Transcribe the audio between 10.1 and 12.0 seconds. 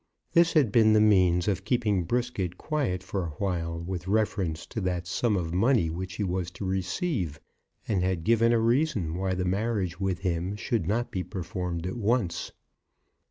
him should not be performed at